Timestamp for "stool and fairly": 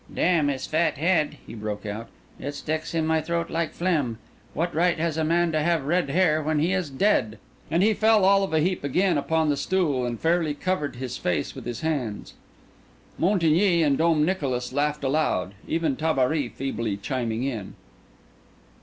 9.57-10.55